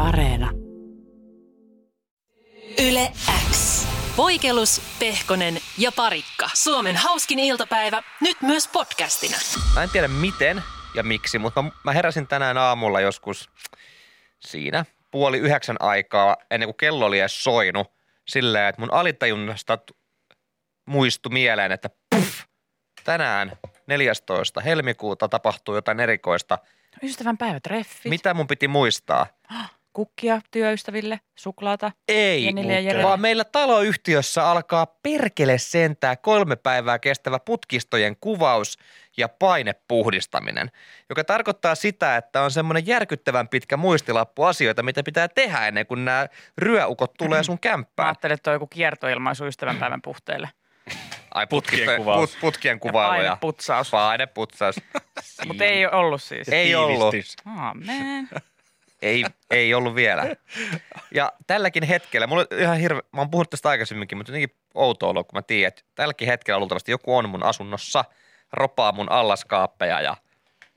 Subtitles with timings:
[0.00, 0.50] Areena.
[2.88, 3.12] Yle
[3.50, 3.86] X.
[4.16, 6.50] Voikelus, Pehkonen ja Parikka.
[6.54, 9.36] Suomen hauskin iltapäivä, nyt myös podcastina.
[9.74, 10.62] Mä en tiedä miten
[10.94, 13.50] ja miksi, mutta mä, mä heräsin tänään aamulla joskus
[14.38, 17.92] siinä puoli yhdeksän aikaa ennen kuin kello oli edes soinut
[18.28, 19.78] silleen, että mun alitajunnasta
[20.86, 22.42] muistui mieleen, että puff,
[23.04, 23.52] tänään
[23.86, 24.60] 14.
[24.60, 26.58] helmikuuta tapahtuu jotain erikoista.
[27.02, 28.10] Ystävän päivätreffit.
[28.10, 29.26] Mitä mun piti muistaa?
[29.96, 31.92] Kukkia työystäville, suklaata.
[32.08, 33.02] Ei, ja Jerelle.
[33.08, 38.78] vaan meillä taloyhtiössä alkaa perkele sentää kolme päivää kestävä putkistojen kuvaus
[39.16, 40.70] ja painepuhdistaminen,
[41.08, 46.04] joka tarkoittaa sitä, että on semmoinen järkyttävän pitkä muistilappu asioita, mitä pitää tehdä ennen kuin
[46.04, 46.26] nämä
[46.58, 48.06] ryöukot tulee sun Mä kämppään.
[48.08, 50.48] ajattelin, että on joku kiertoilmaisu ystävänpäivän puhteille.
[51.34, 52.30] Ai putkisto, Putkien kuvaus.
[52.30, 53.28] put, putkien Ja kuvailuja.
[53.28, 53.90] paineputsaus.
[53.90, 54.76] Paineputsaus.
[55.46, 56.48] Mutta ei ollut siis.
[56.48, 57.14] Ei ollut.
[57.56, 58.28] Amen.
[59.06, 60.36] Ei, ei ollut vielä.
[61.14, 65.08] Ja tälläkin hetkellä, mulla on ihan hirve, mä oon puhunut tästä aikaisemminkin, mutta jotenkin outo
[65.08, 68.04] olo, kun mä tiedän, että tälläkin hetkellä luultavasti joku on mun asunnossa,
[68.52, 70.16] ropaa mun allaskaappeja ja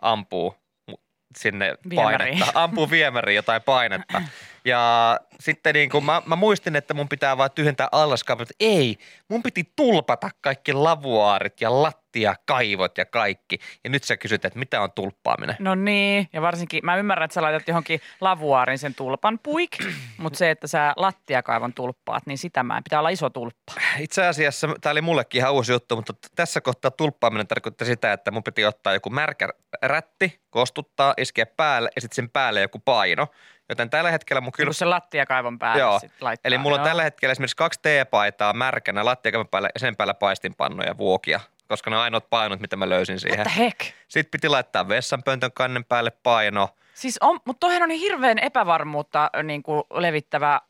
[0.01, 0.55] ampuu
[1.37, 2.37] sinne Viemäriin.
[2.39, 2.63] painetta.
[2.63, 4.21] Ampuu viemäriin jotain painetta.
[4.65, 8.97] Ja sitten niin kuin mä, mä muistin, että mun pitää vaan tyhjentää allaskaapet, mutta ei.
[9.29, 13.59] Mun piti tulpata kaikki lavuaarit ja lattiakaivot ja kaikki.
[13.83, 15.55] Ja nyt sä kysyt, että mitä on tulppaaminen.
[15.59, 19.71] No niin, ja varsinkin mä ymmärrän, että sä laitat johonkin lavuaarin sen tulpan puik,
[20.17, 22.83] mutta se, että sä lattiakaivon tulppaat, niin sitä mä en.
[22.83, 23.73] Pitää olla iso tulppa.
[23.99, 28.31] Itse asiassa tämä oli mullekin ihan uusi juttu, mutta tässä kohtaa tulppaaminen tarkoitti sitä, että
[28.31, 29.49] mun piti ottaa joku märkä
[29.81, 33.27] rätti, kostuttaa, iskeä päälle ja sitten sen päälle joku paino.
[33.69, 34.67] Joten tällä hetkellä mun kyllä...
[34.67, 36.47] Kun se lattiakaivon päälle Joo, sit laittaa.
[36.47, 36.87] eli mulla on Joo.
[36.87, 41.89] tällä hetkellä esimerkiksi kaksi teepaitaa märkänä lattiakaivon päällä ja sen päällä paistinpannoja ja vuokia, koska
[41.89, 43.39] ne on ainoat painot, mitä mä löysin siihen.
[43.39, 43.79] What heck?
[44.07, 46.69] Sitten piti laittaa vessanpöntön kannen päälle paino.
[46.93, 50.61] Siis on, mutta toihan on niin hirveän epävarmuutta niin kuin levittävä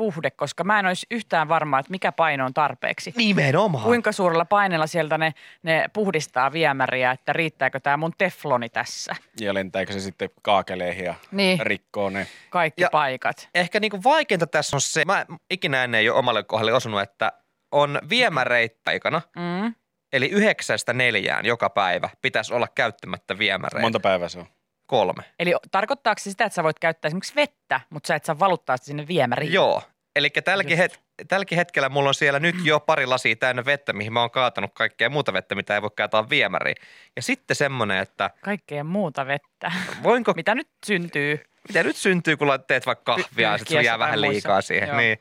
[0.00, 3.12] puhde, koska mä en olisi yhtään varma, että mikä paino on tarpeeksi.
[3.16, 3.84] Nimenomaan.
[3.84, 9.16] Kuinka suurella paineella sieltä ne, ne puhdistaa viemäriä, että riittääkö tämä mun tefloni tässä.
[9.40, 11.60] Ja lentääkö se sitten kaakeleihin ja Niin.
[11.60, 12.26] rikkoo ne.
[12.50, 13.48] Kaikki Ja- paikat.
[13.54, 17.32] ehkä niinku vaikeinta tässä on se, mä ikinä en ei ole omalle kohdalle osunut, että
[17.72, 19.74] on viemäreitä aikana, Mm.
[20.12, 23.80] eli yhdeksästä neljään joka päivä pitäisi olla käyttämättä viemäreitä.
[23.82, 24.46] Monta päivää se on?
[24.86, 25.22] Kolme.
[25.38, 28.76] Eli tarkoittaako se sitä, että sä voit käyttää esimerkiksi vettä, mutta sä et saa valuttaa
[28.76, 29.52] sitä sinne viemäriin?
[29.52, 29.82] Joo.
[30.16, 34.12] Eli tälläkin, het, tälläkin hetkellä mulla on siellä nyt jo pari lasia täynnä vettä, mihin
[34.12, 36.76] mä oon kaatanut kaikkea muuta vettä, mitä ei voi kaataa viemäriin.
[37.16, 39.72] Ja sitten semmoinen, että Kaikkea muuta vettä.
[40.02, 41.44] voinko, Mitä nyt syntyy?
[41.68, 44.32] mitä nyt syntyy, kun teet vaikka kahvia ja sitten jää vähän tai muissa.
[44.48, 44.88] liikaa siihen.
[44.88, 44.96] Joo.
[44.98, 45.18] Niin.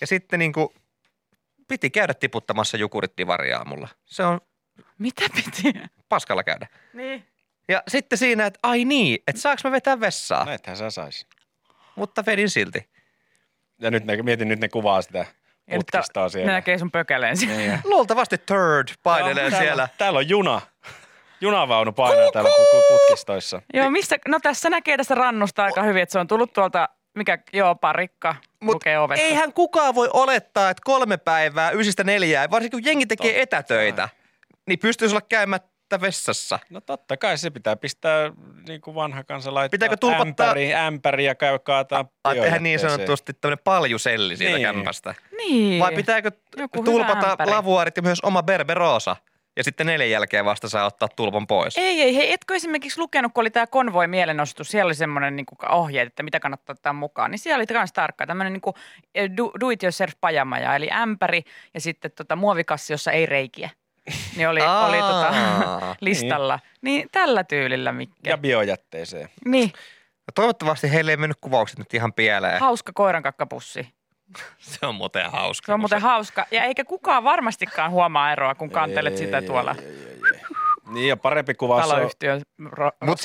[0.00, 0.68] Ja sitten niin kuin,
[1.68, 3.88] piti käydä tiputtamassa jukurittivaria mulla.
[4.04, 4.40] Se on
[4.98, 5.72] Mitä piti?
[6.08, 6.66] paskalla käydä.
[6.92, 7.26] Niin.
[7.68, 11.26] Ja sitten siinä, että ai niin, että saaks mä vetää vessaa, No ethän sä sais.
[11.96, 12.88] mutta vedin silti.
[13.82, 15.26] Ja nyt ne, mietin, nyt ne kuvaa sitä
[15.74, 16.52] putkistaa ne siellä.
[16.52, 17.56] näkee sun pökäleen siellä.
[17.56, 19.66] Niin, Luultavasti third painelee Joo, siellä.
[19.66, 20.60] Täällä, täällä on juna.
[21.40, 23.62] Junavaunu painaa täällä pu- pu- putkistoissa.
[23.74, 27.38] Joo, missä, no tässä näkee tästä rannusta aika hyvin, että se on tullut tuolta, mikä,
[27.52, 29.24] joo, parikka, Mut lukee ovessa.
[29.24, 33.42] eihän kukaan voi olettaa, että kolme päivää ysistä neljää, varsinkin kun jengi tekee Totta.
[33.42, 34.08] etätöitä,
[34.66, 36.58] niin pystyisi olla käymättä vessassa.
[36.70, 38.30] No totta kai se pitää pistää
[38.68, 42.78] niin kuin vanha kansa laittaa Pitääkö tulpattaa- ämpäri, ämpäri ja käy kaataa Ai, tehdä niin
[42.78, 44.62] sanotusti tämmöinen paljuselli siitä Niin.
[44.62, 45.14] kämpästä.
[45.36, 45.80] Niin.
[45.82, 49.16] Vai pitääkö Joku tulpata lavuaarit ja myös oma berberosa?
[49.56, 51.78] Ja sitten neljän jälkeen vasta saa ottaa tulpan pois.
[51.78, 55.46] Ei, ei, hei, etkö esimerkiksi lukenut, kun oli tämä konvoi mielenostus, siellä oli semmoinen niin
[55.68, 59.70] ohjeet, että mitä kannattaa ottaa mukaan, niin siellä oli myös tarkka tämmöinen niin do, do
[59.70, 61.42] it yourself pajamaja, eli ämpäri
[61.74, 63.70] ja sitten tota, muovikassi, jossa ei reikiä.
[64.36, 65.96] Niin oli, oli tota, Aa.
[66.00, 66.58] listalla.
[66.82, 68.30] Niin tällä tyylillä, Mikke.
[68.30, 69.28] Ja biojätteeseen.
[69.44, 69.72] Niin,
[70.22, 72.60] No toivottavasti heille ei mennyt kuvaukset nyt ihan pieleen.
[72.60, 73.88] hauska koirankakkapussi.
[74.58, 75.66] Se on muuten hauska.
[75.66, 76.46] Se on muuten hauska.
[76.50, 80.40] Ja eikä kukaan varmastikaan huomaa eroa, kun kantelet sitä Ei, tuolla ei, ei, ei, ei.
[80.92, 83.18] Niin ja parempi kuvaus taloyhtiön ro- Mut.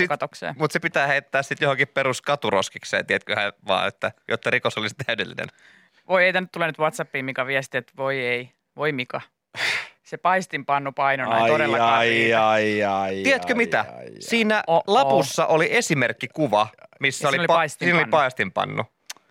[0.58, 5.48] Mutta se pitää heittää sitten johonkin peruskaturoskikseen, tiedätköhän vaan, että, jotta rikos olisi täydellinen.
[6.08, 9.22] Voi ei, tää nyt tulee nyt Whatsappiin Mika viesti, että voi ei, voi Mika.
[10.08, 12.50] Se paistinpannu painona ei ai, todellakaan ai, riitä.
[12.50, 13.80] ai, ai, Tiedätkö ai, mitä?
[13.98, 14.12] Ai, ai.
[14.20, 14.84] Siinä Oh, oh.
[14.88, 16.68] lapussa oli esimerkkikuva,
[17.00, 17.96] missä Ja oli, oli pa- paistinpannu.
[17.96, 18.84] siinä oli paistinpannu.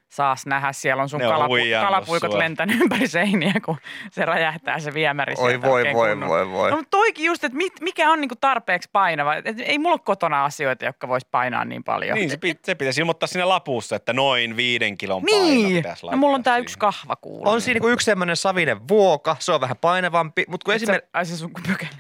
[0.08, 2.38] Saas nähdä, siellä on sun Ne on kalapu- kalapuikot sua.
[2.38, 3.76] lentänyt ympäri seiniä, kun
[4.10, 6.70] se räjähtää se viemäri Oi voi, voi, voi, voi.
[6.70, 9.34] No mutta toikin just, että mit, mikä on niinku tarpeeksi painava.
[9.34, 12.14] Et ei mulla ole kotona asioita, jotka vois painaa niin paljon.
[12.18, 15.76] Niin, se, pit, se pitäisi ilmoittaa siinä lapussa, että noin viiden kilon paino Niin.
[15.76, 17.48] pitäisi No mulla on tää yksi kahva kuuluu.
[17.48, 21.26] On siinä niinku yksi semmoinen savinen vuoka, se on vähän painavampi, mutta kun esimerkiksi Ai
[21.26, 21.90] se sun pökäle.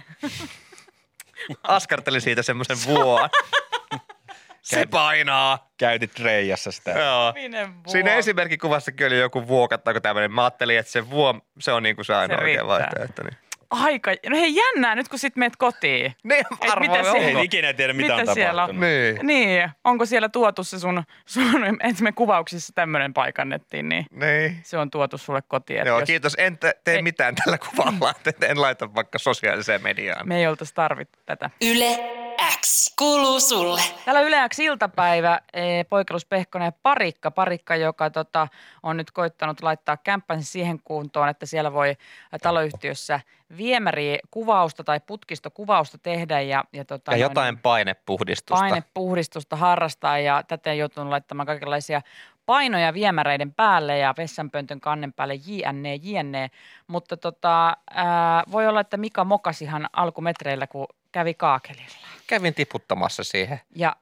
[1.62, 3.28] askartelin siitä semmoisen vuon.
[4.66, 5.70] Se painaa.
[5.78, 6.90] Käytit reijässä sitä.
[6.90, 7.34] Joo.
[7.86, 10.32] Siinä esimerkkikuvassakin oli joku vuokattako tämmöinen.
[10.32, 13.22] Mä ajattelin, että se vuo, se on niinku se ainoa Se oikea vaihtoehto.
[13.22, 13.36] Niin,
[13.70, 16.14] Aika, no hei jännää nyt kun sit meet kotiin.
[16.22, 17.40] niin mitä arvoin, siellä- Ei onko?
[17.42, 18.68] ikinä tiedä, mitä, Mitä on siellä on?
[18.68, 18.90] tapahtunut.
[18.90, 19.26] Niin.
[19.26, 24.60] Niin, onko siellä tuotu se sun, sun että me kuvauksissa tämmöinen paikannettiin, niin Niin.
[24.62, 25.78] se on tuotu sulle kotiin.
[25.78, 26.34] että Joo, jos kiitos.
[26.38, 27.02] En te- tee Ei.
[27.02, 28.14] mitään tällä kuvalla.
[28.26, 30.28] että En laita vaikka sosiaaliseen mediaan.
[30.28, 31.50] Me ei oltaisi tarvittu tätä.
[31.60, 31.98] Yle
[32.60, 33.80] X kuuluu sulle.
[34.04, 37.30] Täällä yleäksi iltapäivä eh, poikelus Pehkonen ja Parikka.
[37.30, 38.48] Parikka, joka tota,
[38.82, 41.96] on nyt koittanut laittaa kämppänsä siihen kuntoon, että siellä voi
[42.42, 43.20] taloyhtiössä
[43.56, 48.60] viemärikuvausta tai putkistokuvausta tehdä ja, ja, tota, Ja noin- jotain painepuhdistusta.
[48.60, 52.00] painepuhdistusta harrastaa ja täten joutunut laittamaan kaikenlaisia
[52.46, 56.50] painoja viemäreiden päälle ja vessanpöntön kannen päälle jne, jne.
[56.86, 62.06] Mutta tota, ää, voi olla, että Mika mokasi ihan alkumetreillä, kun kävi kaakelilla.
[62.26, 63.60] Kävin tiputtamassa siihen.
[63.74, 63.96] Ja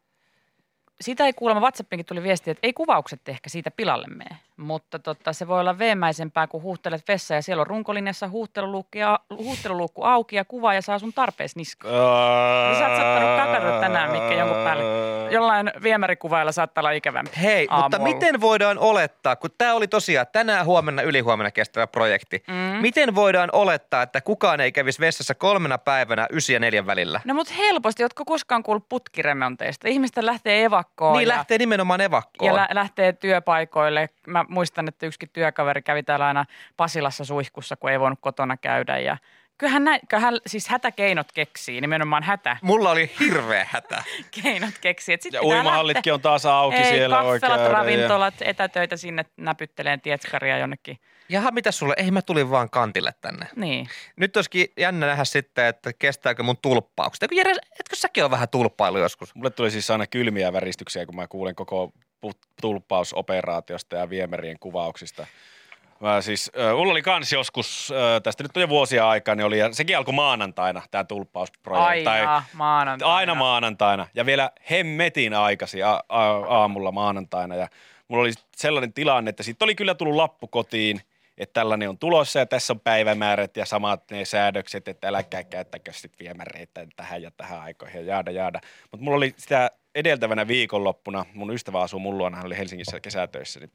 [1.01, 4.37] sitä ei kuulemma, WhatsAppinkin tuli viesti, että ei kuvaukset ehkä siitä pilalle mene.
[4.57, 9.21] Mutta tota, se voi olla veemäisempää, kun huuhtelet vessa ja siellä on runkolinjassa huuhteluluukku, ja,
[10.03, 11.95] auki ja kuva ja saa sun tarpeessa niskaan.
[11.95, 14.85] Niin sä oot saattanut kakata tänään, Mikke, jonkun päälle.
[15.31, 18.15] Jollain viemärikuvailla saattaa olla ikävämpi Hei, mutta aamulla.
[18.15, 22.45] miten voidaan olettaa, kun tämä oli tosiaan tänään, huomenna, ylihuomenna kestävä projekti.
[22.49, 22.55] Mm.
[22.55, 27.21] Miten voidaan olettaa, että kukaan ei kävisi vessassa kolmena päivänä ysi ja neljän välillä?
[27.25, 29.89] No mutta helposti, ootko koskaan kuullut putkiremonteista?
[29.89, 32.47] Ihmiset lähtee evakkoon niin ja, lähtee nimenomaan evakkoon.
[32.51, 34.09] ja lä- lähtee työpaikoille.
[34.27, 36.45] Mä muistan, että yksikin työkaveri kävi täällä aina
[36.77, 38.99] Pasilassa suihkussa, kun ei voinut kotona käydä.
[38.99, 39.17] Ja
[39.59, 42.25] kyllähän, näin, kyllähän siis hätäkeinot keksii, nimenomaan
[42.63, 43.97] Mulla oli hirveä hätä.
[44.17, 45.15] hätäkeinot keksii.
[45.15, 47.53] Et sit Ja uimahallitkin on taas auki Ei, siellä oikein.
[47.53, 47.69] Ja...
[47.69, 50.99] ravintolat, etätöitä sinne näpytteleen tietskaria jonnekin.
[51.29, 51.95] Jaha, mitä sulle?
[51.97, 53.47] Ei, mä tulin vaan kantille tänne.
[53.57, 53.89] Niin.
[54.17, 57.23] Nyt olisikin jännä nähdä sitten, että kestääkö mun tulppaukset.
[57.23, 59.35] Eikö Jere, etkö säkin ole vähän tulppailu joskus?
[59.35, 61.93] Mulle tuli siis aina kylmiä väristyksiä, kun mä kuulen koko
[62.61, 65.27] tulppausoperaatiosta ja viemärien kuvauksista.
[66.01, 69.45] Mä siis, äh, mulla oli kans joskus, äh, tästä nyt on jo vuosia aikaa, niin
[69.45, 72.09] oli, ja sekin alkoi maanantaina, tämä tulppausprojekti.
[72.09, 73.15] Aina maanantaina.
[73.15, 77.69] Aina maanantaina ja vielä hemmetin aikaisin a- a- aamulla maanantaina ja
[78.09, 81.01] mulla oli sellainen tilanne, että siitä oli kyllä tullut lappu kotiin,
[81.39, 85.93] että tällainen on tulossa ja tässä on päivämäärät ja samat ne säädökset, että älkää käyttäkö
[85.93, 88.61] sit viemäreitä tähän ja tähän aikoihin ja jaada jaada.
[88.91, 93.61] Mutta mulla oli sitä edeltävänä viikonloppuna, mun ystävä asuu mun luona, hän oli Helsingissä kesätöissä,
[93.61, 93.73] niin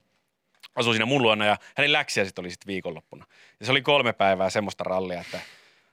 [0.76, 3.26] asui siinä mun luona ja hänen läksiä sitten oli sitten viikonloppuna.
[3.60, 5.40] Ja se oli kolme päivää semmoista rallia, että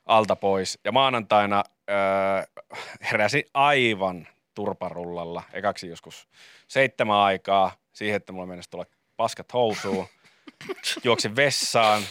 [0.07, 0.79] alta pois.
[0.85, 1.97] Ja maanantaina öö,
[3.13, 6.29] heräsin aivan turparullalla, ekaksi joskus
[6.69, 8.87] seitsemän aikaa, siihen, että mulla mennessä tulla
[9.17, 10.07] paskat housuun.
[11.05, 12.03] Juoksin vessaan,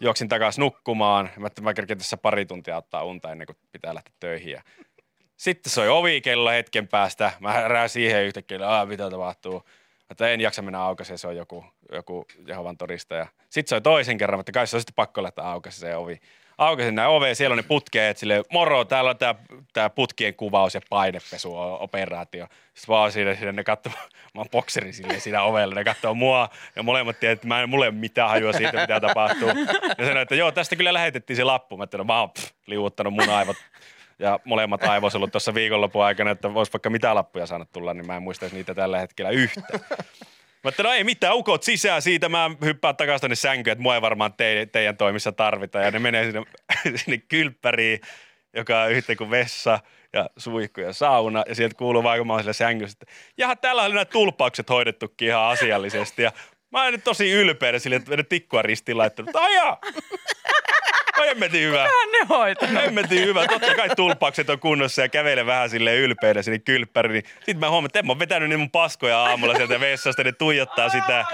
[0.00, 1.30] juoksin takaisin nukkumaan.
[1.36, 4.52] Mä, mä kerkein tässä pari tuntia ottaa unta ennen kuin pitää lähteä töihin.
[4.52, 4.62] Ja
[5.36, 7.32] sitten soi ovikello hetken päästä.
[7.40, 9.62] Mä herään siihen yhtäkkiä, että mitä tapahtuu.
[10.10, 13.26] Että en jaksa mennä aukaisemaan, se on joku, joku Jehovan todistaja.
[13.50, 16.20] Sitten soi toisen kerran, että kai se on sitten pakko lähteä aukaisemaan se ovi.
[16.58, 19.34] Aukaisin näin oveen, siellä on ne putkeet, sille moro, täällä on tää,
[19.72, 22.46] tää putkien kuvaus ja painepesuoperaatio.
[22.74, 23.92] Sitten vaan siinä, siinä ne katsoo,
[24.34, 27.74] mä oon bokseri silleen siinä ovella, ne katsoo mua ja molemmat tiedät, että mä en,
[27.74, 29.48] ole mitään hajua siitä, mitä tapahtuu.
[29.98, 31.76] Ja sanoi, että joo, tästä kyllä lähetettiin se lappu.
[31.76, 33.56] Mä ajattelin, mä oon pff, liuuttanut mun aivot
[34.18, 38.16] ja molemmat aivosolut tuossa viikonlopun aikana, että vois vaikka mitä lappuja saanut tulla, niin mä
[38.16, 39.80] en muista niitä tällä hetkellä yhtä.
[40.64, 44.02] Mä no ei mitään, ukot sisään siitä, mä hyppään takaisin tonne sänkyyn, että mua ei
[44.02, 45.78] varmaan te, teidän toimissa tarvita.
[45.78, 46.42] Ja ne menee sinne,
[47.04, 48.00] sinne kylppäriin,
[48.56, 49.80] joka on yhtä kuin vessa
[50.12, 51.44] ja suihku ja sauna.
[51.48, 54.68] Ja sieltä kuuluu vaan, kun mä oon siellä sängyssä, että jaha, täällä oli nämä tulppaukset
[54.68, 56.22] hoidettukin ihan asiallisesti.
[56.22, 56.32] Ja
[56.72, 59.36] mä oon nyt tosi ylpeä sille, että tikkua ristiin laittanut.
[59.36, 59.78] Aja!
[61.26, 61.82] Hemmetin hyvä.
[61.82, 62.82] Hän ne hoitanut.
[62.82, 63.46] Hemmetin hyvä.
[63.46, 67.12] Totta kai tulppaukset on kunnossa ja kävelen vähän sille ylpeänä sinne kylppäriin.
[67.12, 70.24] Niin sitten mä huomaan, että en mä oon vetänyt niin mun paskoja aamulla sieltä vessasta.
[70.24, 71.24] Ne tuijottaa sitä,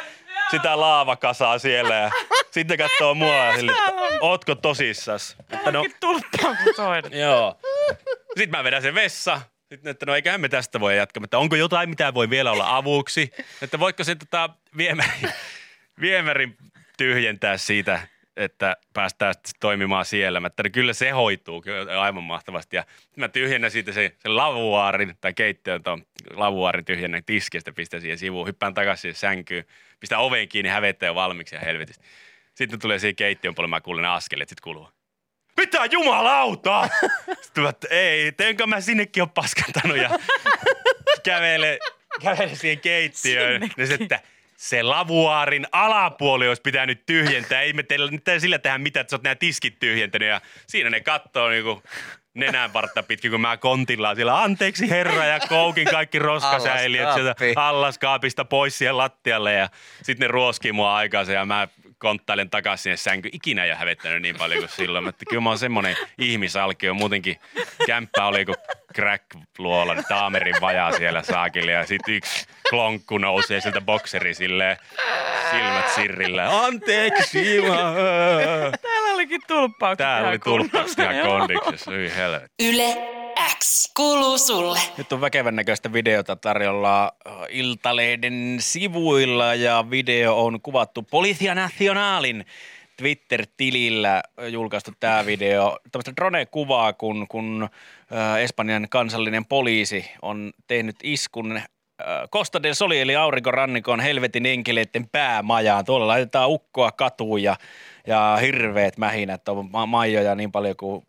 [0.51, 2.11] sitä laavakasaa siellä ja
[2.51, 5.37] sitten katsoo mua sille, että ootko tosissas?
[5.53, 5.85] Että no,
[7.13, 7.59] joo.
[8.27, 9.41] Sitten mä vedän sen vessa.
[9.73, 12.77] Sitten, että no eiköhän me tästä voi jatkaa, mutta onko jotain, mitä voi vielä olla
[12.77, 13.31] avuksi?
[13.63, 15.33] Että voiko se tota viemärin,
[16.01, 16.57] viemärin
[16.99, 18.01] tyhjentää siitä,
[18.37, 20.41] että päästään sitten toimimaan siellä.
[20.41, 21.65] Mä, että kyllä se hoituu
[22.01, 22.77] aivan mahtavasti.
[22.77, 22.85] Ja
[23.17, 28.47] mä tyhjennän siitä sen, sen lavuaarin tai keittiön tuon lavuaarin tyhjennän tiskistä, pistän siihen sivuun,
[28.47, 29.65] hyppään takaisin sänkyyn,
[30.01, 32.05] pistän oven kiinni, hävettää jo valmiiksi ja helvetistä.
[32.55, 34.89] Sitten tulee siihen keittiön puolelle, mä kuulen ne askelet, sitten kuuluu.
[35.57, 36.89] Mitä jumalauta?
[37.43, 40.11] Sitten mä, että ei, teenkö mä sinnekin on paskantanut ja
[41.25, 41.79] kävele,
[42.23, 43.53] kävele siihen keittiöön.
[43.53, 43.83] Sinnekin.
[43.83, 44.21] Ja sitten,
[44.57, 47.61] se lavuaarin alapuoli olisi pitänyt tyhjentää.
[47.61, 50.29] Ei me teillä nyt sillä tehdä mitään, että sä oot nämä tiskit tyhjentänyt.
[50.29, 51.83] Ja siinä ne kattoo niinku
[52.35, 58.79] nenänpartta pitkin, kun mä kontillaan siellä, anteeksi herra, ja koukin kaikki roskasäiliöt sieltä allaskaapista pois
[58.79, 59.69] siihen lattialle, ja
[60.03, 61.69] sitten ne ruoskii mua aikaisen, ja mä
[62.05, 63.35] konttailen takaisin sinne sänkyyn.
[63.37, 65.05] Ikinä ei ole hävettänyt niin paljon kuin silloin.
[65.05, 66.95] Mä, että kyllä mä oon semmoinen ihmisalkio.
[66.95, 67.37] Muutenkin
[67.87, 68.57] kämppä oli kuin
[68.95, 71.73] crack-luola, taamerin vajaa siellä saakille.
[71.73, 74.77] Ja sitten yksi klonkku nousee sieltä bokseri silleen,
[75.51, 76.65] silmät sirrillä.
[76.65, 77.61] Anteeksi!
[77.69, 77.95] mä-
[78.83, 81.91] Täällä olikin tulppaukset Täällä oli tulppaukset ihan kondiksessa.
[81.91, 82.69] Hyi helvetti.
[82.69, 82.97] Yle
[83.59, 84.79] X kuuluu sulle.
[84.99, 87.13] Nyt on väkevän näköistä videota tarjolla
[87.49, 91.55] Iltalehden sivuilla ja video on kuvattu Policia
[91.95, 92.45] Nationalin
[92.97, 95.79] Twitter-tilillä julkaistu tämä video.
[95.93, 97.69] Tällaista drone-kuvaa, kun, kun
[98.13, 101.65] äh, Espanjan kansallinen poliisi on tehnyt iskun äh,
[102.33, 105.85] Costa del Soli eli aurinkorannikon helvetin enkeleiden päämajaan.
[105.85, 107.57] Tuolla laitetaan ukkoa katuun ja,
[108.07, 111.07] ja hirveät mähinät on ma- maijoja niin paljon kuin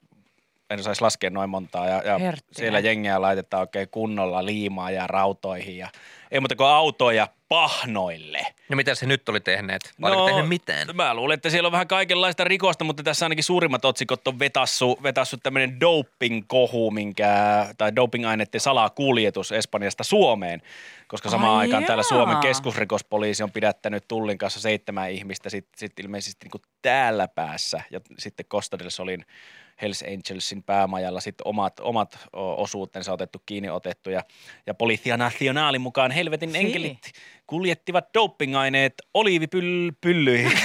[0.70, 1.88] en saisi laskea noin montaa.
[1.88, 2.56] Ja, ja Herttinen.
[2.56, 5.90] siellä jengiä laitetaan oikein kunnolla liimaa ja rautoihin ja
[6.32, 8.48] ei muuta kuin autoja pahnoille.
[8.70, 9.94] No mitä se nyt oli tehneet?
[10.02, 10.88] Vai no, tehnyt mitään?
[10.94, 15.00] Mä luulen, että siellä on vähän kaikenlaista rikosta, mutta tässä ainakin suurimmat otsikot on vetassu,
[15.04, 17.30] vetassu tämmöinen doping-kohu, minkä,
[17.78, 20.62] tai doping-aineiden salakuljetus Espanjasta Suomeen,
[21.08, 22.10] koska samaan Ai aikaan täällä jaa.
[22.10, 28.00] Suomen keskusrikospoliisi on pidättänyt Tullin kanssa seitsemän ihmistä sitten sit ilmeisesti niin täällä päässä ja
[28.18, 29.26] sitten Costa del Solin
[29.82, 34.22] Hells Angelsin päämajalla sitten omat, omat osuutensa otettu kiinni otettu ja,
[34.68, 36.62] ja Policia Nacionalin mukaan helvetin Sii.
[36.66, 37.12] enkelit
[37.48, 40.52] kuljettivat dopingaineet oliivipyllyihin.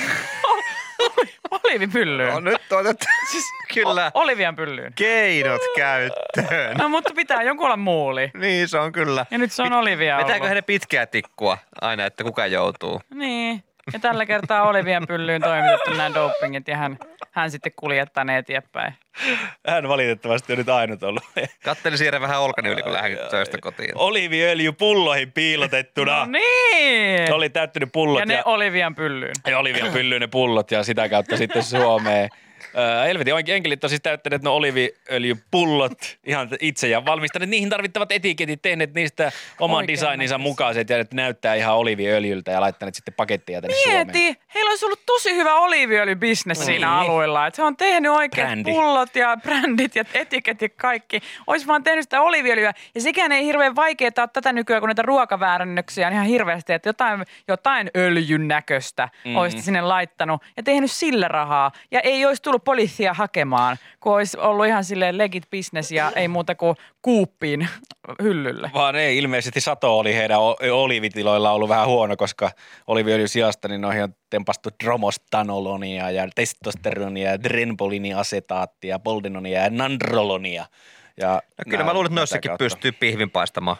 [1.64, 2.28] Olivipyllyyn.
[2.34, 3.00] No nyt otet
[3.30, 4.92] siis kyllä O- Olivian pyllyyn.
[4.94, 6.76] keinot käyttöön.
[6.76, 8.30] No mutta pitää jonkun olla muuli.
[8.34, 9.26] Niin se on kyllä.
[9.30, 13.00] Ja nyt se on Olivia Vetääkö heidän pitkää tikkua aina, että kuka joutuu?
[13.14, 13.64] Niin.
[13.92, 16.98] Ja tällä kertaa Olivian pyllyyn toimitettu nämä dopingit ja hän,
[17.30, 18.94] hän sitten kuljettaa ne eteenpäin.
[19.66, 21.22] Hän valitettavasti on nyt ainut ollut.
[21.64, 23.90] Kattelin siirrä vähän olkani yli, kun lähdin töistä kotiin.
[23.94, 26.18] Oliiviöljy pulloihin piilotettuna.
[26.18, 27.24] No niin.
[27.28, 29.34] Ne oli täyttänyt pullot Ja ne Olivian pyllyyn.
[29.46, 32.28] ja Olivia pyllyy ne pullot ja sitä kautta sitten Suomeen.
[33.06, 38.62] Helvetin oikein enkelit on siis täyttäneet ne oliiviöljypullot ihan itse ja valmistaneet niihin tarvittavat etiketit,
[38.62, 40.38] tehneet niistä oman Oikein designinsa näköisiä.
[40.38, 44.06] mukaiset ja että näyttää ihan oliiviöljyltä ja laittaneet sitten pakettia tänne Suomeen.
[44.06, 46.66] Mieti, heillä olisi ollut tosi hyvä oliiviöljybisnes Niin.
[46.66, 47.46] siinä alueella.
[47.46, 48.72] Että se on tehnyt oikein Brändi.
[48.72, 51.20] pullot ja brändit ja etiketit kaikki.
[51.46, 52.72] Olisi vaan tehnyt sitä oliiviöljyä.
[52.94, 56.72] Ja sekään ei hirveän vaikeaa ole tätä nykyään, kun näitä ruokaväärännöksiä on ihan hirveästi.
[56.72, 59.36] Että jotain, jotain öljyn näköistä mm-hmm.
[59.36, 61.72] olisi sinne laittanut ja tehnyt sillä rahaa.
[61.90, 66.28] Ja ei olisi tullut poliisia hakemaan, kun olisi ollut ihan silleen legit business ja ei
[66.28, 67.68] muuta kuin kuuppiin
[68.22, 68.70] hyllylle.
[68.74, 70.40] Vaan ei, ilmeisesti sato oli heidän
[70.70, 72.50] olivitiloilla ollut vähän huono, koska
[72.86, 80.66] oliviöljyn sijasta niin noihin on tempastu dromostanolonia ja testosteronia, drenboliniasetaattia, boldinonia ja nandrolonia.
[81.16, 83.76] Ja No, kyllä mä luulen, että noissakin pystyy pihvin paistamaan.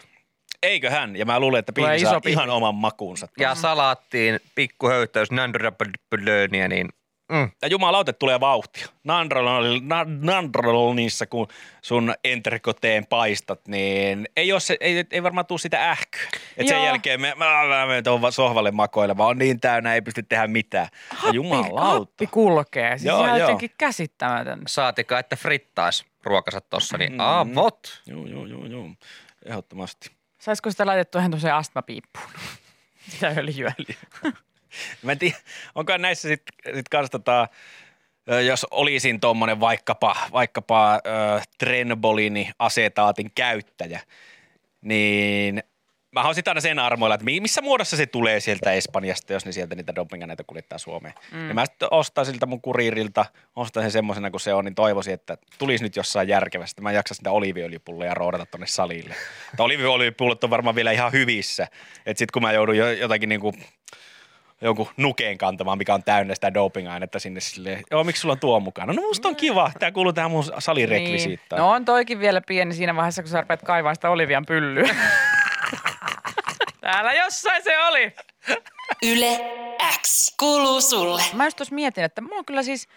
[0.63, 2.31] Eiköhän, ja mä luulen, että pihvi iso saa pihvi.
[2.31, 3.27] ihan oman makuunsa.
[3.39, 6.89] Ja salaattiin pikkuhöytäys, nandrapölöniä, niin
[7.31, 8.85] mm, Ja jumalautet tulee vauhtia.
[8.87, 11.47] Nandrolon- na- Nandrolonissa, kun
[11.81, 16.21] sun entrekoteen paistat, niin ei, ole se, ei, ei varmaan tule sitä ähkyä.
[16.57, 16.85] Et sen Joo.
[16.85, 20.87] jälkeen me, mä, mä menen tuohon sohvalle makoilemaan, on niin täynnä, ei pysty tehdä mitään.
[21.11, 21.99] Ja Happi, jumalauta.
[21.99, 22.97] happi kulkee.
[22.97, 23.47] Siis Joo, joo, ihan joo.
[23.49, 24.61] jotenkin käsittämätön.
[24.67, 27.19] saatika, että frittais ruokansa tossa, niin Mm.
[27.19, 28.01] avot.
[28.05, 28.89] Joo, joo, joo, joo.
[29.45, 30.11] Ehdottomasti.
[30.39, 32.25] Saisiko sitä laitettua ihan tuollaiseen astmapiippuun?
[33.09, 33.73] Sitä öljyä.
[35.03, 35.37] Mä en tiedä,
[35.75, 37.47] onko näissä sitten sit kans tota,
[38.45, 40.99] jos olisin tuommoinen vaikkapa, vaikkapa ö,
[41.57, 44.01] trenbolini asetaatin käyttäjä,
[44.81, 45.63] niin
[46.11, 49.45] mä oon sitä aina sen armoilla, että mi- missä muodossa se tulee sieltä Espanjasta, jos
[49.45, 51.13] ne sieltä niitä dopinganeita kuljettaa Suomeen.
[51.31, 51.47] Mm.
[51.47, 53.25] Ja mä sitten ostan siltä mun kuriirilta,
[53.55, 56.81] ostan sen semmoisena kuin se on, niin toivoisin, että tulisi nyt jossain järkevästi.
[56.81, 59.15] Mä en jaksa sitä oliiviöljypulloja roodata tonne salille.
[59.57, 61.67] Tai oliiviöljypullot on varmaan vielä ihan hyvissä.
[62.05, 63.53] Että sit kun mä joudun jo, jotakin niinku
[64.61, 68.59] jonkun nukeen kantamaan, mikä on täynnä sitä dopingainetta sinne silleen, joo, miksi sulla on tuo
[68.59, 68.93] mukana?
[68.93, 71.59] No musta on kiva, tää kuuluu tähän mun salirekvisiittaan.
[71.59, 71.65] Niin.
[71.65, 74.95] No on toikin vielä pieni siinä vaiheessa, kun sä rupeat kaivaa sitä Olivian pyllyä.
[76.81, 78.11] Täällä jossain se oli.
[79.03, 79.39] Yle
[80.01, 81.21] X kuuluu sulle.
[81.33, 82.87] Mä just tuossa mietin, että mulla on kyllä siis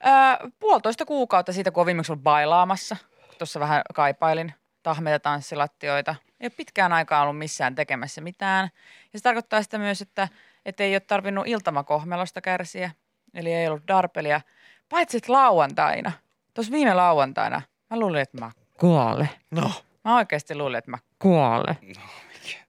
[0.00, 2.96] ää, puolitoista kuukautta siitä, kun on viimeksi ollut bailaamassa.
[3.38, 6.14] Tuossa vähän kaipailin tahmeita tanssilattioita.
[6.40, 8.70] Ei ole pitkään aikaa ollut missään tekemässä mitään.
[9.12, 10.28] Ja se tarkoittaa sitä myös, että,
[10.66, 12.90] että ei ole tarvinnut iltamakohmelosta kärsiä.
[13.34, 14.40] Eli ei ollut darpelia.
[14.88, 16.12] Paitsi lauantaina,
[16.54, 19.30] tuossa viime lauantaina, mä luulin, että mä kuolen.
[19.50, 19.70] No.
[20.04, 21.76] Mä oikeasti luulin, että mä kuolen.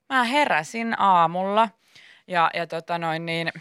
[0.10, 1.70] Mä heräsin aamulla
[2.27, 3.51] ja, ja tota noin niin,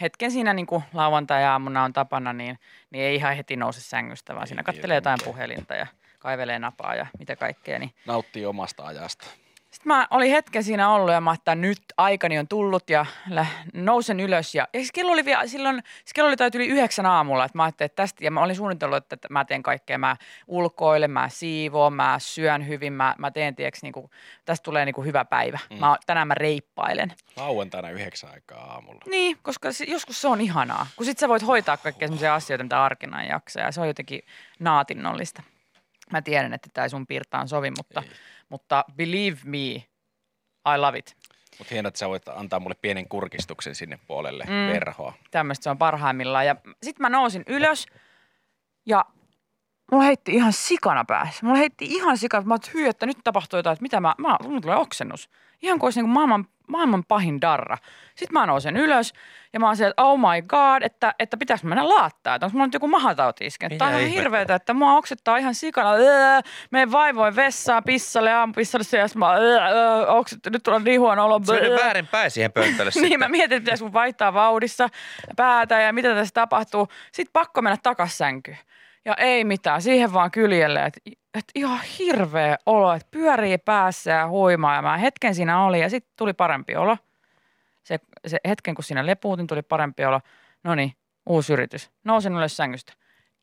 [0.00, 2.58] hetken siinä niin kuin lauantai-aamuna on tapana, niin,
[2.90, 5.86] niin ei ihan heti nouse sängystä, vaan siinä kattelee jotain puhelinta ja
[6.18, 7.78] kaivelee napaa ja mitä kaikkea.
[7.78, 7.94] Niin.
[8.06, 9.26] Nauttii omasta ajasta.
[9.70, 13.46] Sitten mä olin hetken siinä ollut ja mä että nyt aikani on tullut ja lä-
[13.74, 14.54] nousen ylös.
[14.54, 17.58] Ja, ja siis kello oli vielä, silloin, siis kello oli tai yli yhdeksän aamulla, että
[17.58, 19.98] mä ajattelin, että tästä, ja mä olin suunnitellut, että mä teen kaikkea.
[19.98, 24.10] Mä ulkoilen, mä siivoon, mä syön hyvin, mä, mä teen, tiiäks, niin kuin,
[24.44, 25.58] tästä tulee niin kuin hyvä päivä.
[25.70, 25.78] Mm.
[25.78, 27.12] Mä, tänään mä reippailen.
[27.36, 29.00] Lauantaina yhdeksän aikaa aamulla.
[29.06, 32.64] Niin, koska se, joskus se on ihanaa, kun sit sä voit hoitaa kaikkia sellaisia asioita,
[32.64, 34.22] mitä arkena ei jaksa ja se on jotenkin
[34.58, 35.42] naatinnollista.
[36.12, 38.02] Mä tiedän, että tämä ei sun piirtaan sovi, mutta,
[38.48, 39.60] mutta believe me,
[40.74, 41.16] I love it.
[41.58, 44.72] Mutta hienoa, että sä voit antaa mulle pienen kurkistuksen sinne puolelle Mm.
[44.72, 45.12] verhoa.
[45.30, 46.46] Tämmöistä se on parhaimmillaan.
[46.46, 47.86] Ja sitten mä nousin ylös
[48.86, 49.04] ja
[49.92, 51.46] mulla heitti ihan sikana päässä.
[51.46, 54.60] Mulla heitti ihan sikana, mä oon, että nyt tapahtuu jotain, että mitä mä, mä mulla
[54.60, 55.30] tulee oksennus.
[55.62, 57.78] Ihan kuin olisi niin maailman, maailman pahin darra.
[58.14, 59.12] Sitten mä nousen ylös
[59.52, 62.34] ja mä oon siellä, että oh my god, että, että pitäis mennä laattaa.
[62.34, 63.78] Että onko mulla nyt joku mahatauti iskenyt.
[63.78, 65.92] Tää on ihan hirveetä, että mua oksettaa ihan sikana.
[65.92, 71.40] Öö, menen vaivoin vessaan, pissalle, aamupissalle, ja mä öö, okset, nyt tulee niin huono olo.
[71.44, 71.76] Se Öö.
[71.76, 74.88] väärin päin siihen pöntölle Niin, mä mietin, että pitäisi mun vaihtaa vauhdissa
[75.36, 76.88] päätä ja mitä tässä tapahtuu.
[77.12, 78.58] Sitten pakko mennä takas sänkyyn.
[79.08, 81.00] Ja ei mitään, siihen vaan kyljelle, että
[81.34, 84.74] että ihan hirveä olo, että pyörii päässä ja huimaa.
[84.74, 86.96] Ja mä hetken siinä olin ja sitten tuli parempi olo.
[87.82, 90.20] Se, se hetken, kun siinä lepuutin, tuli parempi olo.
[90.64, 90.92] No niin,
[91.26, 91.90] uusi yritys.
[92.04, 92.92] Nousin ylös sängystä.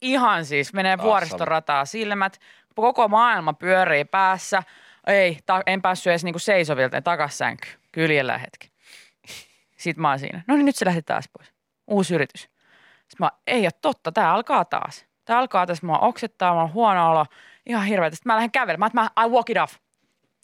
[0.01, 2.39] Ihan siis, menee vuoristorataa silmät,
[2.75, 4.63] koko maailma pyörii päässä.
[5.07, 7.67] Ei, ta, en päässyt edes niinku seisovilta takas sänky.
[7.91, 8.71] Kyljellä hetki.
[9.77, 10.43] Sitten mä oon siinä.
[10.47, 11.53] No niin, nyt se lähti taas pois.
[11.87, 12.41] Uusi yritys.
[12.41, 15.05] Sitten mä, ei ole totta, tää alkaa taas.
[15.25, 17.25] Tää alkaa tässä, mua oksettaa, mulla on huono olo.
[17.65, 18.15] Ihan hirveätä.
[18.15, 18.91] Sitten mä lähden kävelemään.
[18.93, 19.73] Mä, mä, I walk it off.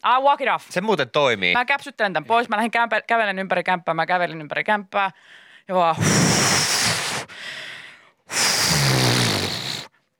[0.06, 0.66] I walk it off.
[0.70, 1.52] Se muuten toimii.
[1.52, 2.48] Mä käpsyttelen tämän pois.
[2.48, 3.94] Mä lähdin kämpä, kävelen ympäri kämppää.
[3.94, 5.10] Mä kävelin ympäri kämppää.
[5.68, 5.96] Ja vaan...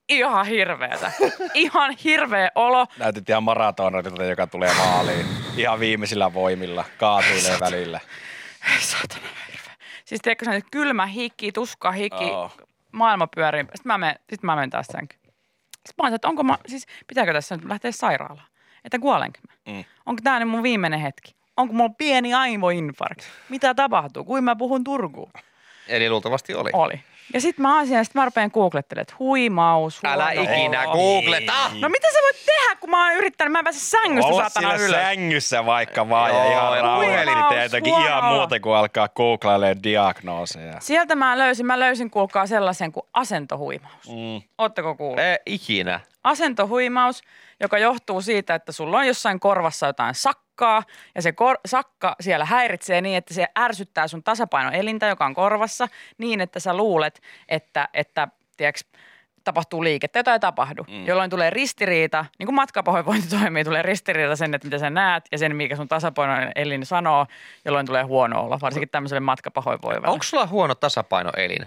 [0.08, 1.12] Ihan hirveetä.
[1.54, 2.86] Ihan hirveä olo.
[2.98, 5.26] Näytit ihan maratonarilta, joka tulee maaliin.
[5.56, 6.84] Ihan viimeisillä voimilla.
[6.98, 8.00] Kaatuilee välillä.
[8.74, 9.74] Ei saatana hirveä.
[10.04, 12.56] Siis tiedätkö se kylmä hiki, tuska hiki, oh.
[12.92, 13.60] Maailma pyörii.
[13.60, 15.22] Sitten mä menen, sit mä menen taas sänkyyn.
[15.72, 18.46] Sitten mä oon, että onko mä, siis pitääkö tässä nyt lähteä sairaalaan?
[18.84, 19.72] Että kuolenko mä?
[19.72, 19.84] Mm.
[20.06, 21.34] Onko tää nyt mun viimeinen hetki?
[21.56, 23.26] Onko mulla pieni aivoinfarkti?
[23.48, 24.24] Mitä tapahtuu?
[24.24, 25.30] Kuin mä puhun Turkuun?
[25.88, 26.70] Eli luultavasti oli.
[26.72, 27.00] Oli.
[27.34, 30.92] Ja sitten mä oon siinä, sit mä rupean googlettelemaan, että huimaus, Älä huono ikinä olo.
[30.96, 31.52] googleta!
[31.80, 34.74] No mitä sä voit tehdä, kun mä oon yrittänyt, mä en pääse sängystä Olla saatana
[34.74, 34.90] ylös.
[34.90, 40.80] sängyssä vaikka vaan ja Joo, ihan jotenkin huono ihan muuta kuin alkaa googlailemaan diagnooseja.
[40.80, 44.08] Sieltä mä löysin, mä löysin kuulkaa sellaisen kuin asentohuimaus.
[44.08, 44.42] Mm.
[44.58, 45.18] Ootteko kuullut?
[45.20, 46.00] Ei ikinä.
[46.24, 47.22] asentohuimaus,
[47.60, 50.14] joka johtuu siitä, että sulla on jossain korvassa jotain
[50.52, 50.82] sakkaa
[51.14, 55.88] ja se kor- sakka siellä häiritsee niin, että se ärsyttää sun tasapainoelintä, joka on korvassa,
[56.18, 58.80] niin että sä luulet, että, että tiedätkö,
[59.44, 61.06] tapahtuu liikettä, jota ei tapahdu, mm.
[61.06, 65.38] jolloin tulee ristiriita, niin kuin matkapahoinvointi toimii, tulee ristiriita sen, että mitä sä näet ja
[65.38, 67.26] sen, mikä sun tasapainoelin sanoo,
[67.64, 70.12] jolloin tulee huono olo, varsinkin tämmöiselle matkapahoinvoivalle.
[70.12, 71.66] Onko sulla huono tasapainoelin?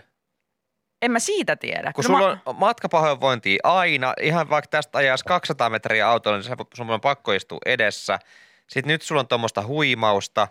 [1.02, 1.94] En mä siitä tiedä.
[1.94, 6.90] Kun Kyllä sulla on matkapahoinvointia aina, ihan vaikka tästä ajaa 200 metriä autolla, niin sun
[6.90, 8.20] on pakko istua edessä.
[8.68, 10.48] Sitten nyt sulla on tuommoista huimausta.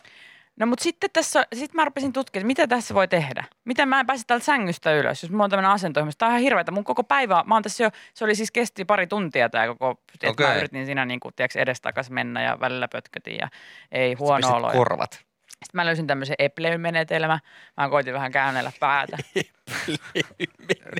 [0.56, 3.44] No mutta sitten tässä, sit mä rupesin tutkimaan, mitä tässä voi tehdä.
[3.64, 6.00] Miten mä en pääse täältä sängystä ylös, jos mulla on tämmöinen asento.
[6.00, 6.70] Tämä on ihan hirveätä.
[6.70, 10.00] Mun koko päivä, mä oon tässä jo, se oli siis kesti pari tuntia tämä koko,
[10.14, 10.46] että Okei.
[10.46, 13.48] mä yritin siinä niin kuin, tiedätkö, edestakas mennä ja välillä pötkötin ja
[13.92, 14.70] ei huono olo.
[14.72, 15.12] korvat.
[15.12, 17.38] Sitten mä löysin tämmöisen Epleyn-menetelmä.
[17.76, 19.16] Mä koitin vähän käännellä päätä.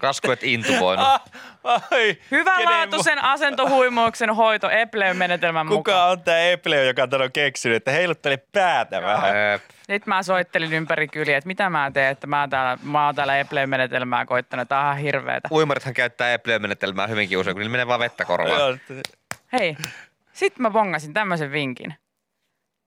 [0.00, 1.06] Kasku et intuvoinut.
[1.06, 1.22] Ah,
[1.90, 6.10] ai, Hyvänlaatuisen asentohuimauksen hoito Epleyn-menetelmän Kuka mukaan.
[6.10, 9.34] on tämä Epleo, joka on käynyt että heiluttele päätä vähän?
[9.76, 13.38] Sitten mä soittelin ympäri kyliä, että mitä mä teen, että mä, täällä, mä oon täällä
[13.38, 14.68] Epleyn-menetelmää koittanut.
[14.68, 15.48] Tää on ihan hirveetä.
[15.52, 18.60] Uimarithan käyttää Epley-menetelmää hyvinkin usein, kun niillä menee vaan vettä korvaan.
[18.60, 18.76] Joo,
[19.52, 19.76] Hei,
[20.32, 21.94] sitten mä bongasin tämmöisen vinkin.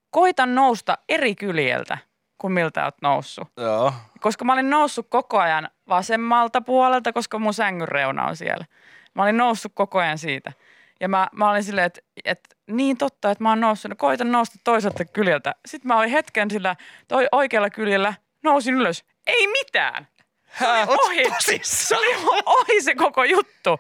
[0.10, 1.98] Koita nousta eri kyljeltä
[2.38, 3.48] kuin miltä oot noussut.
[3.58, 3.94] Joo.
[4.20, 8.66] Koska mä olin noussut koko ajan vasemmalta puolelta, koska mun sängyn reuna on siellä.
[9.14, 10.52] Mä olin noussut koko ajan siitä.
[11.00, 13.90] Ja mä, mä olin silleen, että, että niin totta, että mä oon noussut.
[13.90, 15.56] No, koitan nousta toiselta kyljeltä.
[15.66, 16.76] Sitten mä olin hetken sillä
[17.08, 19.06] toi oikealla kyljellä, nousin ylös.
[19.28, 20.08] Ei mitään.
[20.60, 21.24] Se oli ohi.
[21.64, 23.80] Se oli ohi se koko juttu.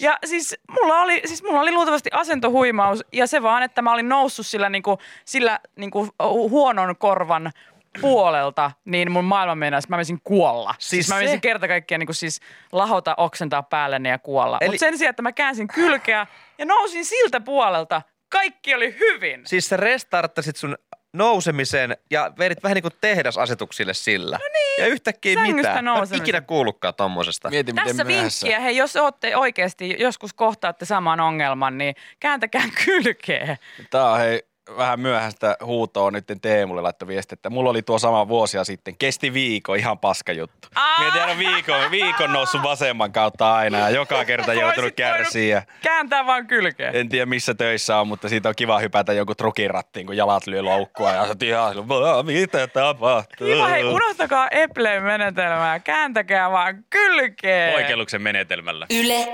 [0.00, 4.08] Ja siis mulla oli, siis mulla oli luultavasti asentohuimaus ja se vaan, että mä olin
[4.08, 7.52] noussut sillä, niinku, sillä niinku huonon korvan
[8.00, 10.74] puolelta, niin mun maailma meinasi, mä menisin kuolla.
[10.78, 12.40] Siis, siis mä se- menisin kerta kaikkiaan niin siis
[12.72, 14.58] lahota, oksentaa päälleni ja kuolla.
[14.60, 16.26] Eli- Mutta sen sijaan, että mä käänsin kylkeä
[16.58, 19.42] ja nousin siltä puolelta, kaikki oli hyvin.
[19.46, 20.76] Siis sä restarttasit sun
[21.12, 24.36] nousemisen ja vedit vähän niin kuin tehdasasetuksille sillä.
[24.36, 25.74] No niin, ja yhtäkkiä sängystä mitään.
[25.74, 26.22] Mä en nousemisen.
[26.24, 27.50] ikinä kuullutkaan tommosesta.
[27.50, 28.46] Mieti, miten Tässä myöhässä.
[28.46, 33.56] vinkkiä, hei, jos olette oikeasti joskus kohtaatte saman ongelman, niin kääntäkää kylkeä.
[33.90, 34.42] Tää on hei,
[34.76, 38.96] vähän myöhäistä huutoa nyt Teemulle laittoi viesti, että mulla oli tuo sama vuosia sitten.
[38.98, 40.68] Kesti viikon, ihan paska juttu.
[40.98, 45.62] Mietin aina viikon, viikon noussut vasemman kautta aina ja joka kerta joutunut kärsiä.
[45.82, 46.90] Kääntää vaan kylkeä.
[46.90, 50.62] En tiedä missä töissä on, mutta siitä on kiva hypätä jonkun trukirattiin, kun jalat lyö
[50.62, 53.46] loukkua ja sä ihan silleen, "Vaa, mitä tapahtuu?
[53.46, 55.78] Kiva, hei, unohtakaa Epleen menetelmää.
[55.80, 57.74] Kääntäkää vaan kylkeä.
[57.74, 58.86] Oikeelluksen menetelmällä.
[58.90, 59.28] Yle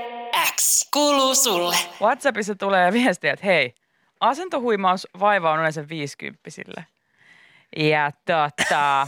[0.57, 1.77] X kuuluu sulle.
[2.03, 3.75] WhatsAppissa tulee viestiä, että hei,
[4.21, 6.87] asentohuimaus vaiva on yleensä viisikymppisille.
[7.77, 9.07] Ja tota,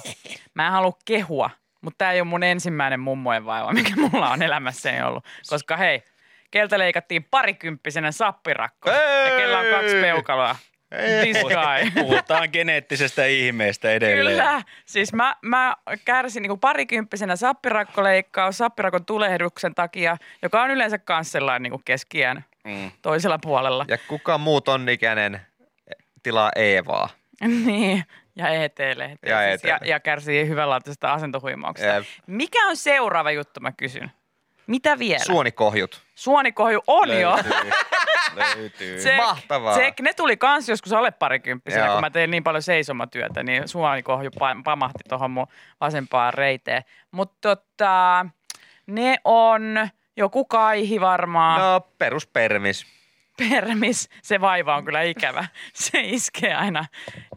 [0.55, 4.43] mä en halua kehua, mutta tämä ei ole mun ensimmäinen mummojen vaiva, mikä mulla on
[4.43, 5.25] elämässäni ollut.
[5.49, 6.03] Koska hei,
[6.51, 10.03] keltä leikattiin parikymppisenä sappirakko ja kellä on kaksi Ei!
[10.03, 10.57] peukaloa.
[11.23, 12.03] This guy.
[12.03, 14.37] Puhutaan geneettisestä ihmeestä edelleen.
[14.37, 14.63] Kyllä.
[14.87, 21.73] Siis mä, mä kärsin niin parikymppisenä sappirakkoleikkaus sappirakon tulehduksen takia, joka on yleensä myös sellainen
[21.73, 22.91] niin keskiään Mm.
[23.03, 23.85] toisella puolella.
[23.89, 25.41] Ja kuka muu ton ikäinen
[26.23, 27.09] tilaa Eevaa?
[27.67, 28.05] niin,
[28.37, 29.43] ja ET-lehtiä.
[29.43, 29.87] Ja siis, ja, ET.
[29.87, 31.93] ja kärsii hyvänlaatuisesta asentohuimauksesta.
[31.95, 32.05] Jep.
[32.27, 34.11] Mikä on seuraava juttu, mä kysyn?
[34.67, 35.25] Mitä vielä?
[35.25, 36.03] Suonikohjut.
[36.15, 37.31] Suonikohju on jo.
[37.31, 37.71] Löytyy.
[38.57, 38.99] Löytyy.
[38.99, 39.73] Tsek, Mahtavaa.
[39.73, 41.95] Tsek, ne tuli kans joskus alle parikymppisenä, Joo.
[41.95, 45.47] kun mä tein niin paljon seisomatyötä, niin suonikohju pa- pamahti tuohon mun
[45.81, 46.83] vasempaan reiteen.
[47.11, 48.27] Mutta tota,
[48.87, 49.89] ne on
[50.21, 51.61] joku kaihi varmaan.
[51.61, 52.87] No, peruspermis.
[53.37, 55.45] Permis, se vaiva on kyllä ikävä.
[55.75, 56.85] Se iskee aina.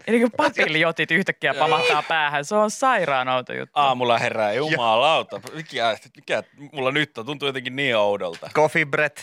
[0.07, 3.79] Eli kun papiljotit yhtäkkiä pamahtaa päähän, se on sairaan outo juttu.
[3.79, 5.41] Aamulla herää, jumalauta.
[5.53, 7.25] Mikä, mikä mulla nyt on?
[7.25, 8.49] Tuntuu jotenkin niin oudolta.
[8.53, 9.17] Coffee bread.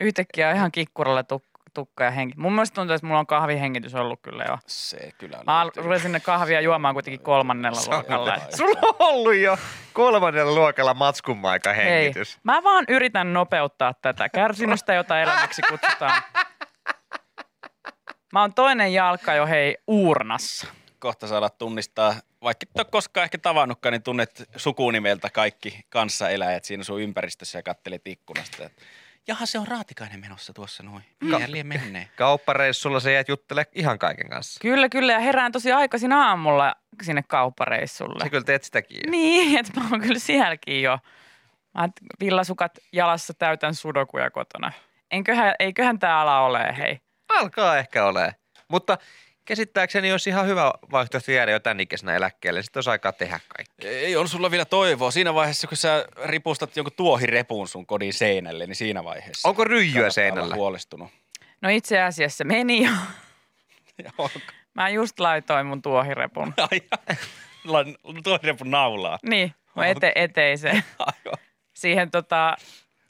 [0.00, 2.34] Yhtäkkiä ihan kikkuralla tuk- tukka ja henki.
[2.38, 4.58] Mun mielestä tuntuu, että mulla on kahvihengitys ollut kyllä jo.
[4.66, 8.38] Se kyllä Mä al- rupesin ne kahvia juomaan kuitenkin kolmannella luokalla.
[8.56, 9.58] Sulla on ollut jo
[9.92, 12.38] kolmannella luokalla matskunmaika Hei, hengitys.
[12.42, 16.22] mä vaan yritän nopeuttaa tätä kärsimystä, jota elämäksi kutsutaan.
[18.32, 20.66] Mä oon toinen jalka jo hei uurnassa.
[20.98, 26.84] Kohta saa tunnistaa, vaikka et ole koskaan ehkä tavannutkaan, niin tunnet sukunimeltä kaikki kanssaeläjät siinä
[26.84, 28.64] sun ympäristössä ja kattelet ikkunasta.
[28.64, 28.82] Että,
[29.28, 31.04] Jaha, se on raatikainen menossa tuossa noin.
[31.20, 32.08] Mikä liian menee?
[32.16, 34.60] Kauppareissulla se jäät juttele ihan kaiken kanssa.
[34.60, 35.12] Kyllä, kyllä.
[35.12, 38.24] Ja herään tosi aikaisin aamulla sinne kauppareissulle.
[38.24, 39.10] Sä kyllä teet sitäkin jo.
[39.10, 40.98] Niin, että mä oon kyllä sielläkin jo.
[41.74, 41.88] Mä
[42.20, 44.72] villasukat jalassa täytän sudokuja kotona.
[45.10, 47.00] Enköhän, eiköhän tää ala ole, hei.
[47.28, 48.34] Alkaa ehkä ole.
[48.68, 48.98] Mutta
[49.44, 52.62] käsittääkseni olisi ihan hyvä vaihtoehto jäädä jo tämän ikäisenä eläkkeelle.
[52.62, 53.88] Sitten olisi aikaa tehdä kaikki.
[53.88, 55.10] Ei, on sulla vielä toivoa.
[55.10, 59.48] Siinä vaiheessa, kun sä ripustat jonkun tuohirepun sun kodin seinälle, niin siinä vaiheessa.
[59.48, 60.54] Onko ryijyä seinällä?
[60.54, 61.10] huolestunut.
[61.60, 62.90] No itse asiassa meni jo.
[64.74, 66.54] Mä just laitoin mun tuohirepun.
[68.24, 69.18] Tuohirepun naulaa.
[69.22, 70.76] Niin, mun ete- eteiseen.
[70.98, 71.38] Aivan.
[71.74, 72.56] Siihen tota,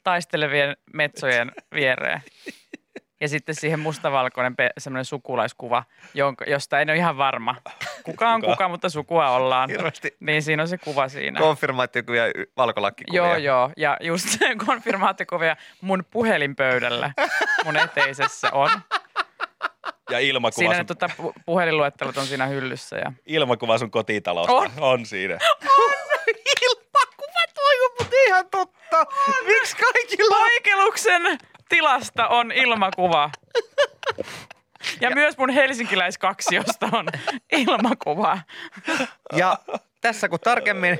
[0.03, 2.21] taistelevien metsojen viereen.
[3.21, 7.55] Ja sitten siihen mustavalkoinen pe- semmoinen sukulaiskuva, jonka, josta en ole ihan varma.
[8.03, 8.53] Kuka on Kuka?
[8.53, 9.69] kuka, mutta sukua ollaan.
[9.69, 11.39] Hirveästi Niin siinä on se kuva siinä.
[11.39, 13.21] konfirmaatiokuvia, y- valkolakkikuvia.
[13.27, 13.71] Joo, joo.
[13.77, 14.27] Ja just
[14.65, 17.11] konfirmaatiokuvia mun puhelinpöydällä
[17.65, 18.69] mun eteisessä on.
[20.09, 22.95] Ja ilmakuva, Siinä sun, tota, pu- puhelinluettelot on siinä hyllyssä.
[22.97, 23.11] Ja...
[23.25, 24.53] ilmakuva sun kotitalosta.
[24.53, 24.71] On.
[24.79, 25.37] on siinä.
[25.79, 25.93] On
[27.99, 29.05] mutta ihan totta.
[29.45, 30.45] Miksi kaikilla on?
[31.69, 33.29] Tilasta on ilmakuva.
[35.01, 37.07] Ja, myös mun helsinkiläiskaksiosta on
[37.51, 38.39] ilmakuva.
[39.33, 39.59] Ja
[40.01, 40.99] tässä kun tarkemmin,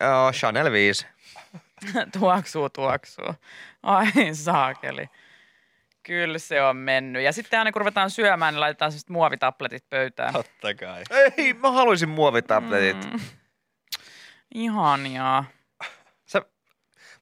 [0.00, 1.06] oh, Chanel 5.
[2.18, 3.34] tuoksuu, tuoksuu.
[3.82, 5.08] Ai saakeli.
[6.02, 7.22] Kyllä se on mennyt.
[7.22, 10.32] Ja sitten aina kun ruvetaan syömään, niin laitetaan sellaiset muovitabletit pöytään.
[10.32, 11.02] Totta kai.
[11.36, 13.12] Ei, mä haluaisin muovitabletit.
[13.12, 13.20] Mm.
[14.54, 15.44] Ihania.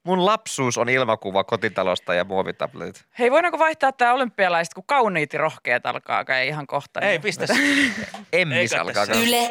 [0.05, 3.05] Mun lapsuus on ilmakuva kotitalosta ja muovitabletit.
[3.19, 7.01] Hei, voidaanko vaihtaa tämä olympialaiset, kun kauniit ja rohkeat alkaa kai ihan kohta.
[7.01, 7.47] Ei, pistä
[8.33, 9.05] Emmis alkaa.
[9.05, 9.51] Yle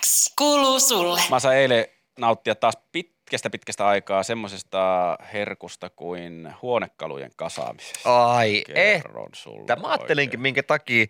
[0.00, 1.20] X kuuluu sulle.
[1.30, 1.86] Mä sain eilen
[2.18, 8.32] nauttia taas pitkästä pitkästä aikaa semmoisesta herkusta kuin huonekalujen kasaamisesta.
[8.34, 9.02] Ai, eh.
[9.02, 10.40] Kerron sulle Mä ajattelinkin, oikein.
[10.42, 11.06] minkä takia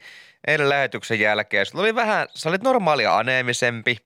[0.46, 1.66] eilen lähetyksen jälkeen.
[1.66, 3.96] Sulla oli vähän, sä olit normaalia aneemisempi.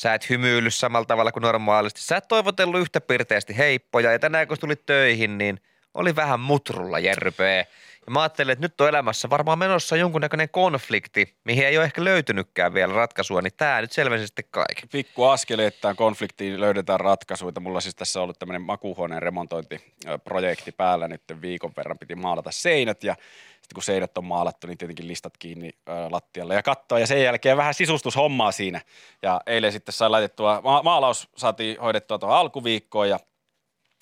[0.00, 2.02] Sä et hymyillyt samalla tavalla kuin normaalisti.
[2.02, 4.12] Sä et toivotellut yhtä pirteästi heippoja.
[4.12, 5.60] Ja tänään kun tulit töihin, niin
[5.94, 7.66] oli vähän mutrulla järpee.
[8.10, 12.74] Mä ajattelin, että nyt on elämässä varmaan menossa jonkunnäköinen konflikti, mihin ei ole ehkä löytynytkään
[12.74, 14.88] vielä ratkaisua, niin tämä nyt selvensi sitten kaiken.
[14.92, 17.60] Pikku askeleittain konfliktiin löydetään ratkaisuja.
[17.60, 21.98] Mulla siis tässä on ollut tämmöinen makuuhuoneen remontointiprojekti päällä nyt viikon verran.
[21.98, 23.14] Piti maalata seinät ja
[23.52, 25.70] sitten kun seinät on maalattu, niin tietenkin listat kiinni
[26.10, 26.98] lattialle ja kattoa.
[26.98, 28.80] Ja sen jälkeen vähän sisustushommaa siinä.
[29.22, 33.18] Ja eilen sitten sai laitettua, ma- maalaus saatiin hoidettua tuohon alkuviikkoon ja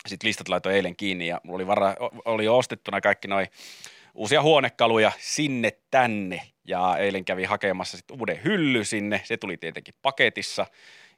[0.07, 1.95] sitten listat laitoin eilen kiinni ja mulla oli, vara,
[2.25, 3.47] oli ostettuna kaikki noin
[4.19, 6.43] uusia huonekaluja sinne tänne.
[6.65, 9.21] Ja eilen kävi hakemassa sitten uuden hylly sinne.
[9.25, 10.67] Se tuli tietenkin paketissa.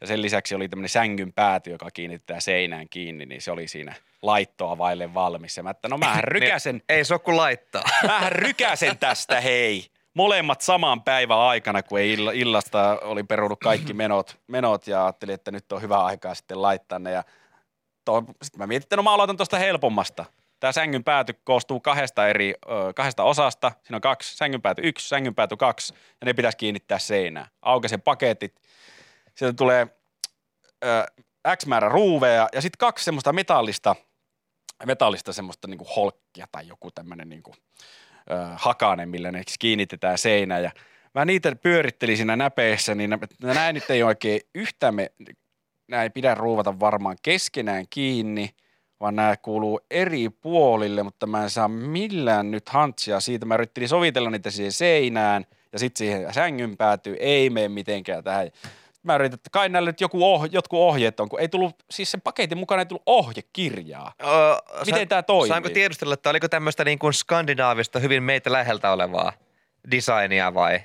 [0.01, 3.95] Ja sen lisäksi oli tämmöinen sängyn pääty, joka kiinnittää seinään kiinni, niin se oli siinä
[4.23, 5.57] laittoa vaille valmis.
[5.57, 7.83] Ja mä, että no mähän rykäsen, Ei se ole kuin laittaa.
[8.07, 9.87] mähän rykäsen tästä hei.
[10.15, 15.35] Molemmat saman päivän aikana, kun ei illa- illasta oli perunut kaikki menot, menot ja ajattelin,
[15.35, 17.11] että nyt on hyvä aikaa sitten laittaa ne.
[17.11, 17.25] Ja
[18.43, 20.25] sitten mä mietin, että no mä aloitan tuosta helpommasta.
[20.61, 23.73] Tämä sängyn pääty koostuu kahdesta eri ö, kahdesta osasta.
[23.83, 27.47] Siinä on kaksi, sängyn pääty yksi, sängyn pääty kaksi, ja ne pitäisi kiinnittää seinään.
[27.63, 28.61] Aukasen paketit,
[29.35, 29.87] sieltä tulee
[30.85, 31.07] ö,
[31.57, 33.97] X määrä ruuveja ja sitten kaksi semmoista metallista,
[34.87, 37.55] metallista semmoista niinku holkkia tai joku tämmöinen niinku,
[38.31, 40.63] ö, hakanen, millä ne kiinnitetään seinään.
[40.63, 40.71] Ja
[41.15, 43.19] mä niitä pyörittelin siinä näpeissä, niin nä-
[43.55, 45.13] näin nyt ei oikein yhtään me,
[46.03, 48.51] ei pidä ruuvata varmaan keskenään kiinni,
[49.01, 53.47] vaan nämä kuuluu eri puolille, mutta mä en saa millään nyt hantsia siitä.
[53.47, 58.51] Mä yritin sovitella niitä siihen seinään ja sitten siihen sängyn päätyy, ei mene mitenkään tähän.
[59.03, 62.11] Mä yritin, että kai näillä nyt joku oh, jotkut ohjeet on, kun ei tullut, siis
[62.11, 64.13] sen paketin mukana ei tullut ohjekirjaa.
[64.23, 64.29] Öö,
[64.87, 65.49] Miten tää toimii?
[65.49, 69.33] Saanko tiedustella, että oliko tämmöistä niin kuin skandinaavista hyvin meitä läheltä olevaa
[69.91, 70.81] designia vai?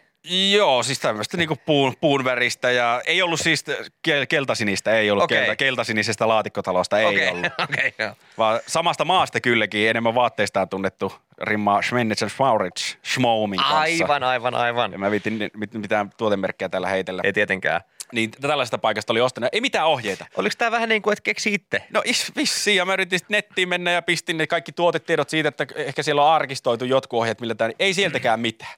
[0.51, 3.65] Joo, siis tämmöistä niinku puun, puun väristä ja ei ollut siis
[4.07, 5.37] kel- keltasinistä, ei ollut okay.
[5.37, 7.45] kelta, keltasinisestä laatikkotalosta, ei Okei, ollut.
[7.69, 8.11] okei, joo.
[8.37, 13.79] Vaan samasta maasta kylläkin enemmän vaatteistaan tunnettu rimmaa Schmennitz Schmaurits Schmoumin kanssa.
[13.79, 14.91] Aivan, aivan, aivan.
[14.91, 17.21] Ja mä viitin mit- mitään tuotemerkkejä tällä heitellä.
[17.25, 17.81] Ei tietenkään.
[18.11, 19.49] Niin tällaisesta paikasta oli ostanut.
[19.51, 20.25] Ei mitään ohjeita.
[20.37, 21.83] Oliko tämä vähän niin kuin, että keksi itse?
[21.89, 25.65] No is, vissiin, ja mä yritin nettiin mennä ja pistin ne kaikki tuotetiedot siitä, että
[25.75, 28.73] ehkä siellä on arkistoitu jotkut ohjeet, millä tämä, ei sieltäkään mitään.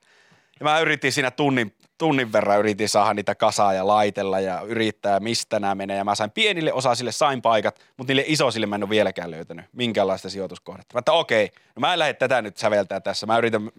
[0.59, 5.19] Ja mä yritin siinä tunnin, tunnin verran yritin saada niitä kasaa ja laitella ja yrittää,
[5.19, 5.97] mistä nämä menee.
[5.97, 9.65] Ja mä sain pienille osasille sain paikat, mutta niille isoisille mä en ole vieläkään löytänyt
[9.71, 10.93] minkäänlaista sijoituskohdetta.
[10.93, 13.25] Mä että okei, no mä en lähde tätä nyt säveltää tässä.
[13.25, 13.71] Mä yritän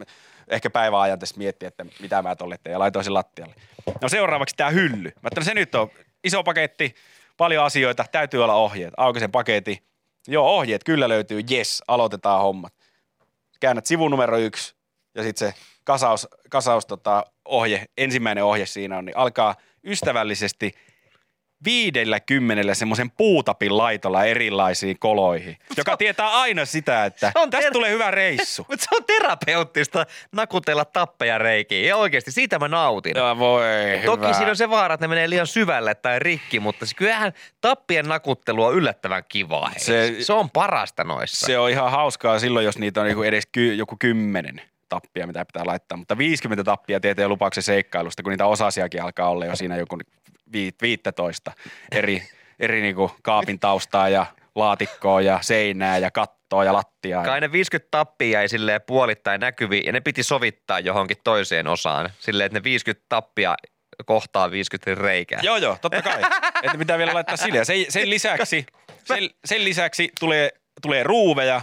[0.48, 3.54] ehkä päivän ajan tässä miettiä, että mitä mä tolle ja laitoin sen lattialle.
[4.02, 5.12] No seuraavaksi tämä hylly.
[5.22, 5.90] Mä että no se nyt on
[6.24, 6.94] iso paketti,
[7.36, 8.94] paljon asioita, täytyy olla ohjeet.
[8.96, 9.78] Aukaisen paketin.
[10.28, 12.74] Joo, ohjeet kyllä löytyy, yes, aloitetaan hommat.
[13.60, 14.74] Käännät sivun numero yksi
[15.14, 20.72] ja sitten se kasaus, kasaus tota, ohje, ensimmäinen ohje siinä on, niin alkaa ystävällisesti
[21.64, 27.72] viidellä kymmenellä semmoisen puutapin laitolla erilaisiin koloihin, joka tietää aina sitä, että on tästä ter-
[27.72, 28.66] tulee hyvä reissu.
[28.68, 31.86] Mutta se on terapeuttista nakutella tappeja reikiin.
[31.88, 33.12] Ja oikeasti siitä mä nautin.
[33.16, 33.62] Ja voi
[34.04, 34.32] Toki hyvä.
[34.32, 38.08] siinä on se vaara, että ne menee liian syvälle tai rikki, mutta se kyllähän tappien
[38.08, 39.68] nakuttelu on yllättävän kivaa.
[39.68, 39.78] Hei.
[39.80, 41.46] Se- Se, se on parasta noissa.
[41.46, 45.44] Se on ihan hauskaa silloin, jos niitä on niinku edes ky- joku kymmenen tappia, mitä
[45.44, 45.98] pitää laittaa.
[45.98, 49.98] Mutta 50 tappia tieteen lupauksen seikkailusta, kun niitä osasiakin alkaa olla jo siinä joku
[50.52, 51.52] vi- 15
[51.92, 52.22] eri,
[52.60, 57.24] eri niinku kaapin taustaa ja laatikkoa ja seinää ja kattoa ja lattiaa.
[57.24, 62.10] Kai ne 50 tappia jäi silleen puolittain näkyviin ja ne piti sovittaa johonkin toiseen osaan.
[62.18, 63.56] Silleen, että ne 50 tappia
[64.06, 65.40] kohtaa 50 reikää.
[65.42, 66.22] Joo, joo, totta kai.
[66.62, 67.58] että pitää vielä laittaa sille.
[67.58, 68.66] Ja Sen, sen, lisäksi,
[69.04, 70.50] sen, sen lisäksi tulee,
[70.82, 71.60] tulee ruuveja,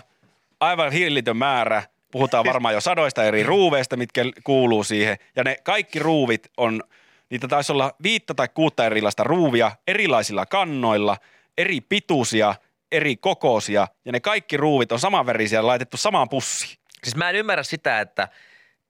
[0.60, 1.84] aivan hillitön määrä.
[2.16, 5.18] Puhutaan varmaan jo sadoista eri ruuveista, mitkä kuuluu siihen.
[5.36, 6.82] Ja ne kaikki ruuvit on,
[7.30, 11.18] niitä taisi olla viittä tai kuutta erilaista ruuvia erilaisilla kannoilla,
[11.58, 12.56] eri pituisia,
[12.92, 13.88] eri kokoisia.
[14.06, 16.78] Ja ne kaikki ruuvit on samanvärisiä ja laitettu samaan pussiin.
[17.04, 18.28] Siis mä en ymmärrä sitä, että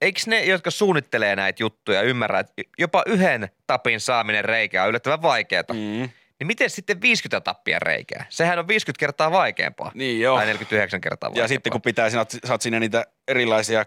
[0.00, 5.22] eikö ne, jotka suunnittelee näitä juttuja, ymmärrä, että jopa yhden tapin saaminen reikää on yllättävän
[5.22, 5.64] vaikeaa.
[5.72, 6.10] Mm.
[6.38, 8.26] Niin miten sitten 50 tappia reikää?
[8.28, 9.90] Sehän on 50 kertaa vaikeampaa.
[9.94, 10.36] Niin joo.
[10.36, 11.44] Tai 49 kertaa vaikeampaa.
[11.44, 13.84] Ja sitten kun pitää, sinä oot, sinne niitä erilaisia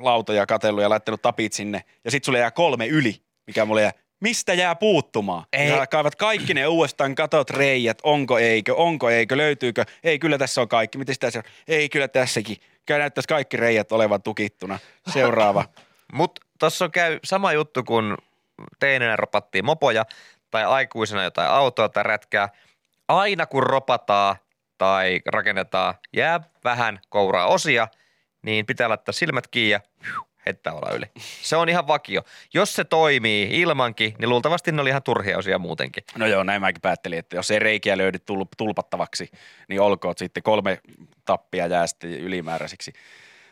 [0.00, 3.92] lautoja katellut ja laittanut tapit sinne, ja sitten sulle jää kolme yli, mikä mulle jää,
[4.20, 5.44] mistä jää puuttumaan?
[5.52, 5.70] Ei.
[5.70, 10.60] Sä kaivat kaikki ne uudestaan, katot reijät, onko eikö, onko eikö, löytyykö, ei kyllä tässä
[10.60, 12.56] on kaikki, miten tässä on, ei kyllä tässäkin.
[12.86, 14.78] Käy näyttäisi kaikki reijät olevan tukittuna.
[15.12, 15.64] Seuraava.
[16.12, 18.18] Mutta tuossa on käy sama juttu, kun
[18.80, 20.04] teinenä ropattiin mopoja
[20.56, 22.48] tai aikuisena jotain autoa tai rätkää.
[23.08, 24.36] Aina kun ropataan
[24.78, 27.88] tai rakennetaan, jää vähän kouraa osia,
[28.42, 29.80] niin pitää laittaa silmät kiinni ja
[30.46, 31.04] heittää olla yli.
[31.42, 32.22] Se on ihan vakio.
[32.54, 36.04] Jos se toimii ilmankin, niin luultavasti ne oli ihan turhia osia muutenkin.
[36.18, 39.30] No joo, näin mäkin päättelin, että jos ei reikiä löydy tul- tulpattavaksi,
[39.68, 40.80] niin olkoon sitten kolme
[41.24, 42.92] tappia jää sitten ylimääräisiksi.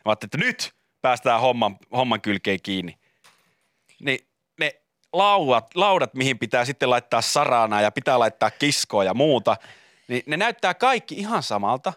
[0.04, 2.98] Mä että nyt päästään homman, homman kylkeen kiinni.
[4.00, 4.26] Niin
[5.14, 9.56] laudat, laudat, mihin pitää sitten laittaa saranaa ja pitää laittaa kiskoa ja muuta,
[10.08, 11.92] niin ne näyttää kaikki ihan samalta,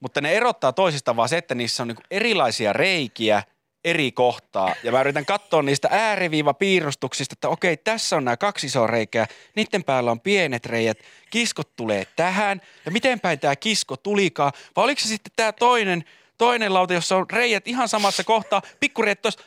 [0.00, 3.42] mutta ne erottaa toisistaan vaan se, että niissä on niinku erilaisia reikiä
[3.84, 4.74] eri kohtaa.
[4.82, 9.84] Ja mä yritän katsoa niistä ääriviivapiirustuksista, että okei, tässä on nämä kaksi isoa reikää, niiden
[9.84, 10.98] päällä on pienet reijät,
[11.30, 16.04] kiskot tulee tähän, ja miten päin tämä kisko tulikaan, vai oliko se sitten tämä toinen,
[16.38, 19.40] toinen lauta, jossa on reijät ihan samassa kohtaa, pikkureijät tuossa,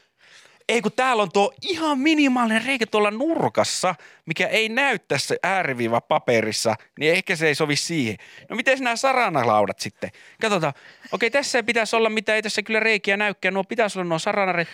[0.69, 3.95] ei kun täällä on tuo ihan minimaalinen reikä tuolla nurkassa,
[4.25, 8.17] mikä ei näy tässä ääriviiva paperissa, niin ehkä se ei sovi siihen.
[8.49, 10.09] No miten nämä saranalaudat sitten?
[10.41, 10.73] Katsotaan,
[11.11, 14.19] okei tässä ei pitäisi olla mitään, ei tässä kyllä reikiä näykään, nuo pitäisi olla nuo
[14.19, 14.67] saranareet.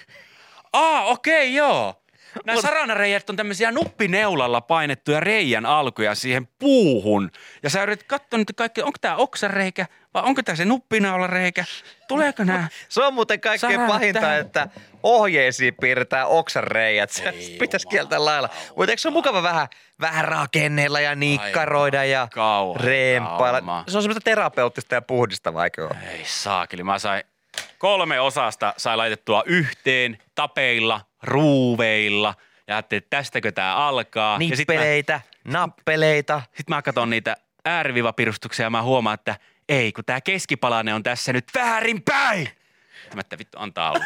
[0.73, 2.03] Aa, okei, joo.
[2.45, 7.31] Nämä saranareijät on tämmöisiä nuppineulalla painettuja reijän alkuja siihen puuhun.
[7.63, 11.65] Ja sä yrität katsoa nyt kaikki, onko tämä oksareikä vai onko tämä se nuppinaulareikä?
[12.07, 12.67] Tuleeko nämä?
[12.89, 14.39] Se on muuten kaikkein Saranat pahinta, tähän.
[14.39, 14.67] että
[15.03, 17.09] ohjeisiin piirretään oksan reijät.
[17.09, 18.49] Se pitäisi kieltää lailla.
[18.75, 19.67] Mutta eikö se ole mukava vähän,
[20.01, 23.59] vähän rakennella ja nikkaroida ja kauhean reempailla?
[23.61, 23.83] kauma.
[23.87, 25.95] Se on semmoista terapeuttista ja puhdistavaa, eikö ole?
[26.11, 27.23] Ei saakeli, mä sain
[27.77, 32.35] kolme osasta sai laitettua yhteen tapeilla, ruuveilla.
[32.67, 34.37] Ja ajattelin, että tästäkö tämä alkaa.
[34.49, 36.41] Ja sitten mä, Nippeleitä, nappeleita.
[36.55, 39.35] sit mä katson niitä ääriviivapirustuksia ja mä huomaan, että
[39.69, 42.49] ei, kun tämä keskipalainen on tässä nyt väärinpäin.
[43.09, 44.05] Tämä että vittu antaa olla.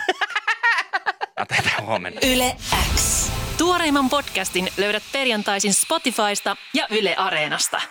[1.41, 2.19] Otetaan huomenna.
[2.33, 2.55] Yle
[2.95, 3.31] X.
[3.57, 7.81] Tuoreimman podcastin löydät perjantaisin Spotifysta ja Yle Areenasta.